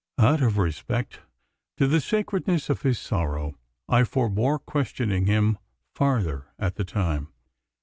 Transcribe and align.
Out 0.17 0.41
of 0.41 0.57
respect 0.57 1.19
to 1.77 1.85
the 1.85 2.01
sacredness 2.01 2.71
of 2.71 2.81
his 2.81 2.97
sorrow, 2.97 3.53
I 3.87 4.03
forbore 4.03 4.57
questioning 4.57 5.27
him 5.27 5.59
farther 5.93 6.47
at 6.57 6.73
the 6.73 6.83
time. 6.83 7.27